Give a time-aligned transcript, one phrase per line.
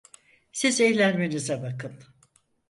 [0.51, 1.99] Siz eğlenmenize bakın.